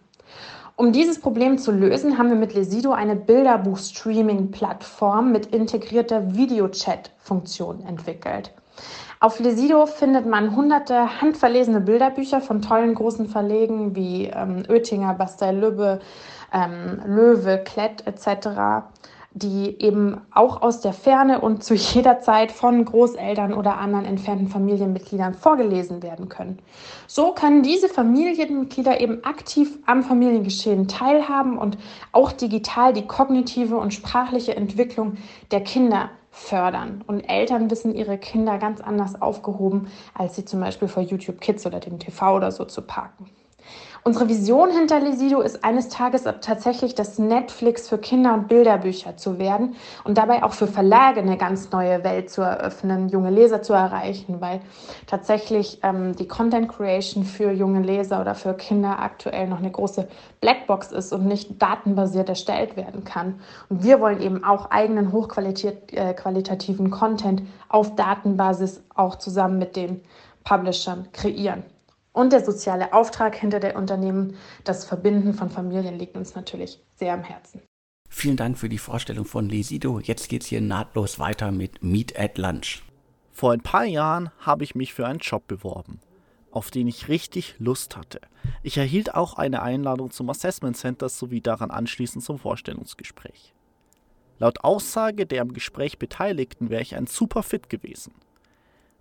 Um 0.81 0.93
dieses 0.93 1.21
Problem 1.21 1.59
zu 1.59 1.73
lösen, 1.73 2.17
haben 2.17 2.31
wir 2.31 2.37
mit 2.37 2.55
Lesido 2.55 2.93
eine 2.93 3.15
Bilderbuch-Streaming-Plattform 3.15 5.31
mit 5.31 5.45
integrierter 5.45 6.35
Videochat-Funktion 6.35 7.85
entwickelt. 7.87 8.55
Auf 9.21 9.41
Lesido 9.41 9.85
findet 9.85 10.25
man 10.25 10.57
hunderte 10.57 11.21
handverlesene 11.21 11.83
Bilderbücher 11.83 12.41
von 12.41 12.63
tollen 12.63 12.95
großen 12.95 13.29
Verlegen 13.29 13.95
wie 13.95 14.29
ähm, 14.29 14.63
Oettinger, 14.71 15.13
Bastel-Lübbe, 15.13 16.01
ähm, 16.51 17.03
Löwe, 17.05 17.63
Klett 17.63 18.07
etc 18.07 18.87
die 19.33 19.81
eben 19.81 20.21
auch 20.33 20.63
aus 20.63 20.81
der 20.81 20.93
Ferne 20.93 21.41
und 21.41 21.63
zu 21.63 21.75
jeder 21.95 22.21
Zeit 22.21 22.53
von 22.53 22.85
Großeltern 22.85 23.55
oder 23.55 23.79
anderen 23.79 24.05
entfernten 24.05 24.49
Familienmitgliedern 24.49 25.35
vorgelesen 25.35 26.03
werden 26.03 26.29
können. 26.29 26.59
So 27.07 27.33
können 27.33 27.63
diese 27.63 27.89
Familienmitglieder 27.89 29.01
eben 29.01 29.25
aktiv 29.25 29.79
am 29.87 30.03
Familiengeschehen 30.03 30.89
teilhaben 30.89 31.59
und 31.59 31.79
auch 32.13 32.33
digital 32.33 32.93
die 32.93 33.07
kognitive 33.07 33.77
und 33.77 33.95
sprachliche 33.95 34.57
Entwicklung 34.57 35.17
der 35.51 35.63
Kinder 35.63 36.11
fördern. 36.31 37.03
Und 37.07 37.21
Eltern 37.21 37.71
wissen 37.71 37.95
ihre 37.95 38.19
Kinder 38.19 38.59
ganz 38.59 38.81
anders 38.81 39.21
aufgehoben, 39.21 39.89
als 40.15 40.37
sie 40.37 40.45
zum 40.45 40.61
Beispiel 40.61 40.89
vor 40.89 41.03
YouTube 41.03 41.41
Kids 41.41 41.67
oder 41.67 41.81
dem 41.81 41.99
TV 41.99 42.37
oder 42.37 42.53
so 42.53 42.65
zu 42.65 42.83
parken. 42.83 43.27
Unsere 44.03 44.31
Vision 44.31 44.71
hinter 44.71 44.99
Lesido 44.99 45.43
ist 45.43 45.63
eines 45.63 45.91
Tages 45.91 46.25
tatsächlich 46.41 46.95
das 46.95 47.19
Netflix 47.19 47.87
für 47.87 47.99
Kinder- 47.99 48.33
und 48.33 48.49
Bilderbücher 48.49 49.19
zu 49.19 49.39
werden 49.39 49.77
und 50.05 50.17
dabei 50.17 50.43
auch 50.43 50.55
für 50.55 50.67
Verlage 50.67 51.21
eine 51.21 51.37
ganz 51.37 51.71
neue 51.71 52.03
Welt 52.03 52.31
zu 52.31 52.41
eröffnen, 52.41 53.11
junge 53.11 53.29
Leser 53.29 53.61
zu 53.61 53.75
erreichen, 53.75 54.41
weil 54.41 54.61
tatsächlich 55.07 55.81
ähm, 55.83 56.17
die 56.17 56.27
Content 56.27 56.71
Creation 56.71 57.25
für 57.25 57.53
junge 57.53 57.83
Leser 57.83 58.23
oder 58.23 58.35
für 58.35 58.55
Kinder 58.55 59.01
aktuell 59.01 59.47
noch 59.47 59.59
eine 59.59 59.71
große 59.71 60.09
Blackbox 60.41 60.93
ist 60.93 61.13
und 61.13 61.27
nicht 61.27 61.61
datenbasiert 61.61 62.31
erstellt 62.31 62.79
werden 62.79 63.05
kann. 63.05 63.41
Und 63.69 63.83
wir 63.83 64.01
wollen 64.01 64.23
eben 64.23 64.45
auch 64.45 64.71
eigenen 64.71 65.13
hochqualitativen 65.13 66.87
äh, 66.87 66.91
Content 66.91 67.43
auf 67.69 67.95
Datenbasis 67.97 68.83
auch 68.95 69.17
zusammen 69.17 69.59
mit 69.59 69.77
den 69.77 70.01
Publishern 70.43 71.09
kreieren. 71.13 71.65
Und 72.13 72.33
der 72.33 72.45
soziale 72.45 72.93
Auftrag 72.93 73.37
hinter 73.37 73.61
der 73.61 73.77
Unternehmen, 73.77 74.37
das 74.65 74.85
Verbinden 74.85 75.35
von 75.35 75.51
Familien 75.51 75.99
liegt 75.99 76.17
uns 76.17 76.35
natürlich 76.35 76.81
sehr 76.97 77.15
am 77.15 77.23
Herzen. 77.23 77.63
Vielen 78.09 78.37
Dank 78.37 78.59
für 78.59 78.69
die 78.69 78.79
Vorstellung 78.79 79.25
von 79.25 79.49
Lesido. 79.49 80.01
Jetzt 80.01 80.29
geht's 80.29 80.47
hier 80.47 80.61
nahtlos 80.61 81.21
weiter 81.21 81.53
mit 81.53 81.85
Meet 81.85 82.19
at 82.19 82.39
Lunch. 82.39 82.83
Vor 83.31 83.53
ein 83.53 83.61
paar 83.61 83.85
Jahren 83.85 84.31
habe 84.41 84.65
ich 84.65 84.75
mich 84.75 84.93
für 84.93 85.07
einen 85.07 85.21
Job 85.21 85.47
beworben, 85.47 86.01
auf 86.51 86.73
den 86.73 86.89
ich 86.89 87.09
richtig 87.09 87.55
Lust 87.59 87.97
hatte. 87.97 88.21
Ich 88.65 88.77
erhielt 88.77 89.15
auch 89.15 89.35
eine 89.35 89.63
Einladung 89.63 90.11
zum 90.11 90.29
Assessment 90.29 90.77
Center 90.77 91.09
sowie 91.09 91.41
daran 91.41 91.71
anschließend 91.71 92.25
zum 92.25 92.39
Vorstellungsgespräch. 92.39 93.55
Laut 94.41 94.65
Aussage 94.65 95.27
der 95.27 95.43
am 95.43 95.53
Gespräch 95.53 95.99
Beteiligten 95.99 96.69
wäre 96.69 96.83
ich 96.83 96.97
ein 96.97 97.07
super 97.07 97.45
Fit 97.45 97.71
gewesen. 97.71 98.13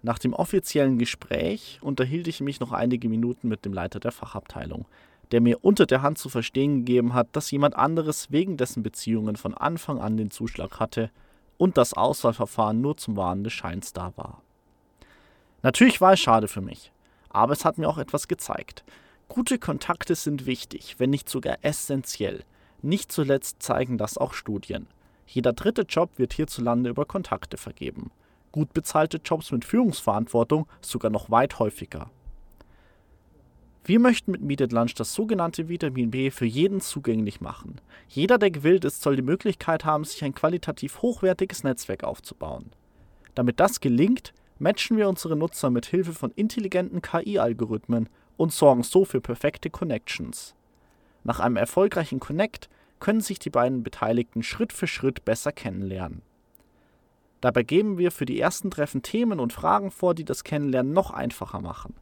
Nach 0.02 0.18
dem 0.18 0.34
offiziellen 0.34 0.98
Gespräch 0.98 1.80
unterhielt 1.82 2.28
ich 2.28 2.40
mich 2.40 2.60
noch 2.60 2.72
einige 2.72 3.10
Minuten 3.10 3.50
mit 3.50 3.66
dem 3.66 3.74
Leiter 3.74 4.00
der 4.00 4.14
Fachabteilung, 4.14 4.86
der 5.32 5.42
mir 5.42 5.64
unter 5.64 5.86
der 5.86 6.02
Hand 6.02 6.18
zu 6.18 6.30
verstehen 6.30 6.86
gegeben 6.86 7.14
hat, 7.14 7.28
dass 7.34 7.52
jemand 7.52 7.76
anderes 7.76 8.32
wegen 8.32 8.56
dessen 8.56 8.82
Beziehungen 8.82 9.36
von 9.36 9.54
Anfang 9.54 10.00
an 10.00 10.16
den 10.16 10.32
Zuschlag 10.32 10.80
hatte 10.80 11.12
und 11.58 11.78
das 11.78 11.94
Auswahlverfahren 11.94 12.80
nur 12.80 12.96
zum 12.96 13.18
Wahren 13.18 13.44
des 13.44 13.52
Scheins 13.52 13.92
da 13.92 14.14
war. 14.16 14.42
Natürlich 15.64 16.00
war 16.00 16.14
es 16.14 16.22
schade 16.22 16.48
für 16.48 16.62
mich, 16.62 16.94
aber 17.28 17.52
es 17.52 17.66
hat 17.66 17.78
mir 17.78 17.90
auch 17.90 17.98
etwas 17.98 18.30
gezeigt. 18.30 18.86
Gute 19.28 19.60
Kontakte 19.60 20.16
sind 20.16 20.46
wichtig, 20.46 20.96
wenn 20.98 21.10
nicht 21.10 21.28
sogar 21.28 21.58
essentiell. 21.62 22.44
Nicht 22.82 23.12
zuletzt 23.12 23.62
zeigen 23.62 23.98
das 23.98 24.18
auch 24.18 24.34
Studien. 24.34 24.88
Jeder 25.28 25.52
dritte 25.52 25.82
Job 25.82 26.12
wird 26.16 26.32
hierzulande 26.32 26.90
über 26.90 27.04
Kontakte 27.06 27.58
vergeben 27.58 28.12
gut 28.52 28.74
bezahlte 28.74 29.22
Jobs 29.24 29.52
mit 29.52 29.66
Führungsverantwortung 29.66 30.68
sogar 30.82 31.12
noch 31.12 31.30
weit 31.30 31.60
häufiger. 31.60 32.10
Wir 33.84 34.00
möchten 34.00 34.32
mit 34.32 34.42
Meet 34.42 34.72
Lunch 34.72 34.94
das 34.94 35.14
sogenannte 35.14 35.68
Vitamin 35.68 36.12
B 36.12 36.30
für 36.30 36.46
jeden 36.46 36.80
zugänglich 36.80 37.42
machen. 37.42 37.82
Jeder, 38.08 38.38
der 38.38 38.52
gewillt 38.52 38.86
ist, 38.86 39.02
soll 39.02 39.16
die 39.16 39.24
Möglichkeit 39.24 39.84
haben, 39.84 40.04
sich 40.04 40.24
ein 40.24 40.36
qualitativ 40.36 41.02
hochwertiges 41.02 41.64
Netzwerk 41.64 42.04
aufzubauen. 42.04 42.72
Damit 43.34 43.60
das 43.60 43.80
gelingt, 43.80 44.34
matchen 44.60 44.98
wir 44.98 45.10
unsere 45.10 45.36
Nutzer 45.36 45.70
mit 45.70 45.86
Hilfe 45.88 46.14
von 46.14 46.32
intelligenten 46.36 47.02
KI-Algorithmen 47.02 48.10
und 48.38 48.54
sorgen 48.54 48.84
so 48.84 49.06
für 49.06 49.22
perfekte 49.22 49.70
Connections. 49.70 50.54
Nach 51.24 51.40
einem 51.40 51.56
erfolgreichen 51.56 52.20
Connect 52.20 52.70
können 53.00 53.22
sich 53.22 53.40
die 53.40 53.50
beiden 53.50 53.82
Beteiligten 53.82 54.44
Schritt 54.44 54.74
für 54.74 54.88
Schritt 54.88 55.26
besser 55.26 55.52
kennenlernen. 55.52 56.22
Dabei 57.42 57.64
geben 57.64 57.98
wir 57.98 58.12
für 58.12 58.26
die 58.26 58.40
ersten 58.40 58.70
Treffen 58.70 59.02
Themen 59.02 59.40
und 59.40 59.54
Fragen 59.54 59.92
vor, 59.92 60.14
die 60.14 60.26
das 60.26 60.44
Kennenlernen 60.44 60.94
noch 60.94 61.12
einfacher 61.12 61.62
machen. 61.62 61.96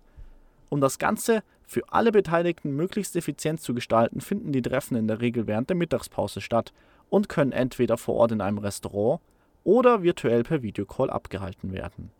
Um 0.69 0.81
das 0.81 0.97
Ganze 0.97 1.43
für 1.65 1.83
alle 1.89 2.11
Beteiligten 2.11 2.75
möglichst 2.75 3.15
effizient 3.15 3.61
zu 3.61 3.73
gestalten, 3.73 4.21
finden 4.21 4.51
die 4.51 4.61
Treffen 4.61 4.97
in 4.97 5.07
der 5.07 5.21
Regel 5.21 5.47
während 5.47 5.69
der 5.69 5.77
Mittagspause 5.77 6.41
statt 6.41 6.73
und 7.09 7.29
können 7.29 7.51
entweder 7.51 7.97
vor 7.97 8.15
Ort 8.15 8.31
in 8.31 8.41
einem 8.41 8.57
Restaurant 8.57 9.21
oder 9.63 10.01
virtuell 10.01 10.43
per 10.43 10.63
Videocall 10.63 11.09
abgehalten 11.09 11.71
werden. 11.71 12.11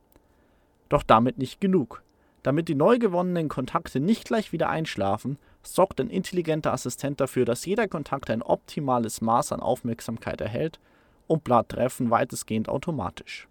Doch 0.90 1.04
damit 1.04 1.38
nicht 1.38 1.60
genug. 1.60 2.04
Damit 2.44 2.70
die 2.70 2.76
neu 2.76 3.00
gewonnenen 3.00 3.50
Kontakte 3.50 4.00
nicht 4.00 4.26
gleich 4.26 4.54
wieder 4.54 4.70
einschlafen, 4.70 5.38
sorgt 5.64 6.00
ein 6.00 6.10
intelligenter 6.10 6.72
Assistent 6.72 7.20
dafür, 7.20 7.44
dass 7.44 7.66
jeder 7.66 7.88
Kontakt 7.88 8.30
ein 8.30 8.42
optimales 8.42 9.20
Maß 9.22 9.52
an 9.52 9.60
Aufmerksamkeit 9.60 10.40
erhält 10.40 10.80
und 11.28 11.44
Blatttreffen 11.44 12.10
weitestgehend 12.10 12.70
automatisch. 12.70 13.48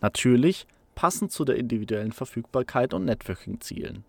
Natürlich 0.00 0.66
passend 0.94 1.32
zu 1.32 1.44
der 1.44 1.56
individuellen 1.56 2.12
Verfügbarkeit 2.12 2.94
und 2.94 3.04
Networking-Zielen. 3.04 4.04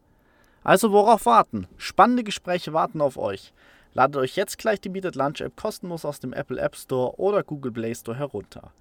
Also 0.64 0.92
worauf 0.92 1.26
warten? 1.26 1.68
Spannende 1.78 2.24
Gespräche 2.24 2.74
warten 2.74 3.02
auf 3.02 3.18
euch. 3.18 3.54
Ladet 3.94 4.18
euch 4.18 4.36
jetzt 4.36 4.58
gleich 4.58 4.82
die 4.82 4.90
Meet 4.90 5.16
Lunch 5.16 5.42
App 5.42 5.56
kostenlos 5.56 6.04
aus 6.04 6.20
dem 6.20 6.34
Apple 6.34 6.60
App 6.60 6.76
Store 6.76 7.18
oder 7.18 7.44
Google 7.44 7.72
Play 7.72 7.96
Store 7.96 8.18
herunter. 8.18 8.72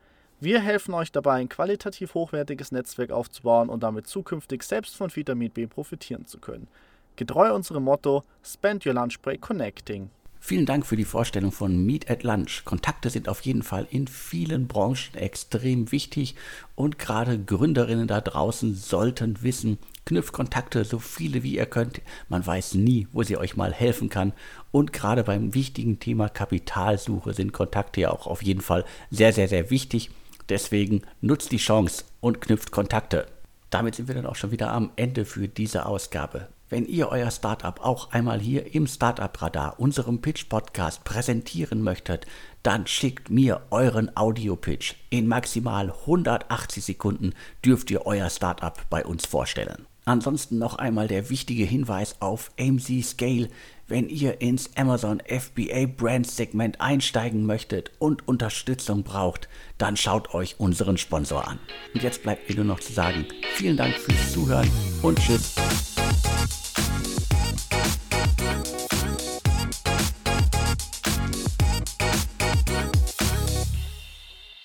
Wir 0.40 0.60
helfen 0.60 0.92
euch 0.94 1.12
dabei, 1.12 1.34
ein 1.34 1.48
qualitativ 1.48 2.14
hochwertiges 2.14 2.72
Netzwerk 2.72 3.12
aufzubauen 3.12 3.68
und 3.68 3.82
damit 3.82 4.06
zukünftig 4.06 4.62
selbst 4.64 4.96
von 4.96 5.14
Vitamin 5.14 5.52
B 5.52 5.66
profitieren 5.66 6.26
zu 6.26 6.38
können. 6.38 6.68
Getreu 7.16 7.54
unserem 7.54 7.84
Motto 7.84 8.24
Spend 8.42 8.84
Your 8.84 8.94
Lunch 8.94 9.20
Break 9.22 9.40
Connecting. 9.40 10.10
Vielen 10.46 10.66
Dank 10.66 10.84
für 10.84 10.96
die 10.96 11.06
Vorstellung 11.06 11.52
von 11.52 11.86
Meet 11.86 12.10
at 12.10 12.22
Lunch. 12.22 12.66
Kontakte 12.66 13.08
sind 13.08 13.30
auf 13.30 13.40
jeden 13.40 13.62
Fall 13.62 13.86
in 13.90 14.06
vielen 14.06 14.68
Branchen 14.68 15.14
extrem 15.14 15.90
wichtig 15.90 16.34
und 16.74 16.98
gerade 16.98 17.42
Gründerinnen 17.42 18.06
da 18.06 18.20
draußen 18.20 18.74
sollten 18.74 19.42
wissen, 19.42 19.78
knüpft 20.04 20.34
Kontakte 20.34 20.84
so 20.84 20.98
viele 20.98 21.42
wie 21.44 21.56
ihr 21.56 21.64
könnt. 21.64 22.02
Man 22.28 22.46
weiß 22.46 22.74
nie, 22.74 23.08
wo 23.10 23.22
sie 23.22 23.38
euch 23.38 23.56
mal 23.56 23.72
helfen 23.72 24.10
kann. 24.10 24.34
Und 24.70 24.92
gerade 24.92 25.24
beim 25.24 25.54
wichtigen 25.54 25.98
Thema 25.98 26.28
Kapitalsuche 26.28 27.32
sind 27.32 27.54
Kontakte 27.54 28.02
ja 28.02 28.10
auch 28.10 28.26
auf 28.26 28.42
jeden 28.42 28.60
Fall 28.60 28.84
sehr, 29.10 29.32
sehr, 29.32 29.48
sehr 29.48 29.70
wichtig. 29.70 30.10
Deswegen 30.50 31.00
nutzt 31.22 31.52
die 31.52 31.56
Chance 31.56 32.04
und 32.20 32.42
knüpft 32.42 32.70
Kontakte. 32.70 33.28
Damit 33.70 33.94
sind 33.94 34.08
wir 34.08 34.14
dann 34.14 34.26
auch 34.26 34.36
schon 34.36 34.50
wieder 34.50 34.72
am 34.72 34.90
Ende 34.96 35.24
für 35.24 35.48
diese 35.48 35.86
Ausgabe. 35.86 36.48
Wenn 36.74 36.86
ihr 36.86 37.08
euer 37.10 37.30
Startup 37.30 37.80
auch 37.84 38.10
einmal 38.10 38.40
hier 38.40 38.74
im 38.74 38.88
Startup 38.88 39.40
Radar, 39.40 39.78
unserem 39.78 40.20
Pitch 40.20 40.48
Podcast, 40.48 41.04
präsentieren 41.04 41.82
möchtet, 41.82 42.26
dann 42.64 42.88
schickt 42.88 43.30
mir 43.30 43.60
euren 43.70 44.10
Audio-Pitch. 44.16 44.94
In 45.08 45.28
maximal 45.28 45.92
180 45.92 46.84
Sekunden 46.84 47.32
dürft 47.64 47.92
ihr 47.92 48.06
euer 48.06 48.28
Startup 48.28 48.76
bei 48.90 49.06
uns 49.06 49.24
vorstellen. 49.24 49.86
Ansonsten 50.04 50.58
noch 50.58 50.74
einmal 50.74 51.06
der 51.06 51.30
wichtige 51.30 51.62
Hinweis 51.62 52.16
auf 52.20 52.50
AMZ 52.58 53.04
Scale. 53.04 53.50
Wenn 53.86 54.08
ihr 54.08 54.40
ins 54.40 54.76
Amazon 54.76 55.22
FBA 55.24 55.86
Brand 55.86 56.26
Segment 56.26 56.80
einsteigen 56.80 57.46
möchtet 57.46 57.92
und 58.00 58.26
Unterstützung 58.26 59.04
braucht, 59.04 59.48
dann 59.78 59.96
schaut 59.96 60.34
euch 60.34 60.58
unseren 60.58 60.98
Sponsor 60.98 61.46
an. 61.46 61.60
Und 61.94 62.02
jetzt 62.02 62.24
bleibt 62.24 62.48
mir 62.48 62.56
nur 62.56 62.64
noch 62.64 62.80
zu 62.80 62.92
sagen, 62.92 63.26
vielen 63.54 63.76
Dank 63.76 63.94
fürs 63.94 64.32
Zuhören 64.32 64.68
und 65.02 65.20
tschüss. 65.20 65.54